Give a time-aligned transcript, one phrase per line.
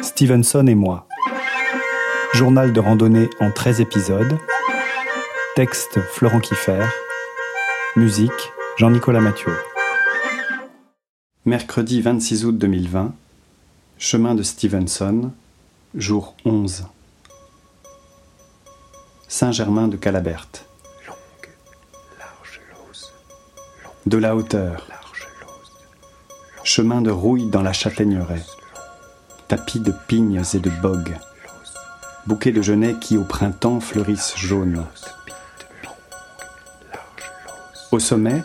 [0.00, 1.06] Stevenson et moi.
[2.32, 4.38] Journal de randonnée en 13 épisodes.
[5.54, 6.84] Texte Florent Kiffer.
[7.96, 9.52] Musique Jean-Nicolas Mathieu.
[11.44, 13.12] Mercredi 26 août 2020.
[13.98, 15.30] Chemin de Stevenson.
[15.94, 16.86] Jour 11.
[19.28, 20.64] Saint-Germain de Calaberte.
[24.06, 24.86] De la hauteur.
[26.64, 28.42] Chemin de rouille dans la châtaigneraie.
[29.52, 31.18] Tapis de pignes et de bogues.
[32.26, 34.86] Bouquets de genêts qui au printemps fleurissent jaunes.
[37.90, 38.42] Au sommet,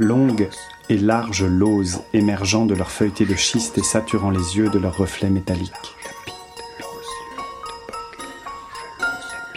[0.00, 0.48] longues
[0.88, 4.96] et larges lauses émergeant de leur feuilleté de schiste et saturant les yeux de leurs
[4.96, 5.94] reflets métalliques.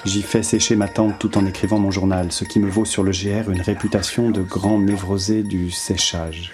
[0.05, 3.01] J'y fais sécher ma tente tout en écrivant mon journal, ce qui me vaut sur
[3.01, 6.53] le GR une réputation de grand névrosé du séchage.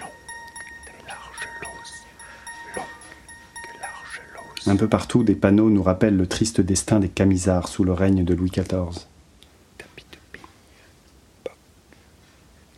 [4.68, 8.24] Un peu partout, des panneaux nous rappellent le triste destin des camisards sous le règne
[8.24, 9.06] de Louis XIV.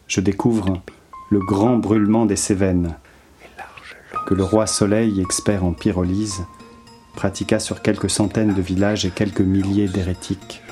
[0.06, 0.82] Je découvre
[1.30, 2.96] le grand brûlement des Cévennes,
[4.26, 6.44] que le roi Soleil, expert en pyrolyse,
[7.14, 10.62] pratiqua sur quelques centaines de villages et quelques milliers d'hérétiques.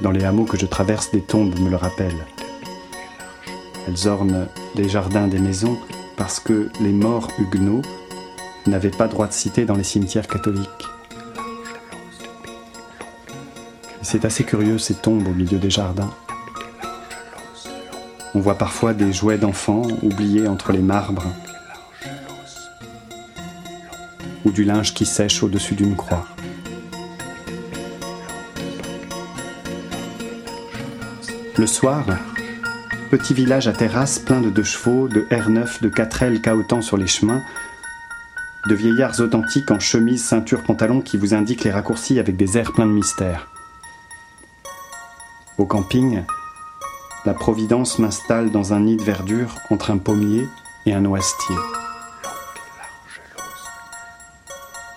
[0.00, 2.26] Dans les hameaux que je traverse, des tombes me le rappellent.
[3.86, 5.78] Elles ornent les jardins des maisons
[6.20, 7.80] parce que les morts huguenots
[8.66, 10.86] n'avaient pas droit de cité dans les cimetières catholiques.
[14.02, 16.12] C'est assez curieux ces tombes au milieu des jardins.
[18.34, 21.24] On voit parfois des jouets d'enfants oubliés entre les marbres
[24.44, 26.26] ou du linge qui sèche au-dessus d'une croix.
[31.56, 32.04] Le soir,
[33.10, 37.08] petit village à terrasse plein de deux chevaux, de R9, de 4L cahotant sur les
[37.08, 37.42] chemins,
[38.68, 42.72] de vieillards authentiques en chemise, ceinture, pantalon qui vous indiquent les raccourcis avec des airs
[42.72, 43.48] pleins de mystère.
[45.58, 46.22] Au camping,
[47.24, 50.46] la Providence m'installe dans un nid de verdure entre un pommier
[50.86, 51.56] et un noisetier.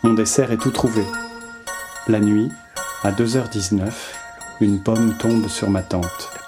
[0.03, 1.03] Mon dessert est tout trouvé.
[2.07, 2.51] La nuit,
[3.03, 3.91] à 2h19,
[4.61, 6.42] une pomme tombe sur ma tente.